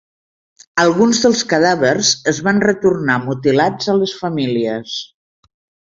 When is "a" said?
3.95-3.99